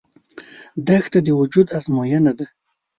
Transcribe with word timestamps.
دښته 0.87 1.19
د 1.25 1.27
وجود 1.39 1.67
ازموینه 1.77 2.31
ده. 2.37 2.45